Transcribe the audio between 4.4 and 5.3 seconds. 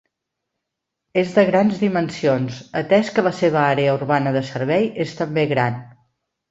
de servei és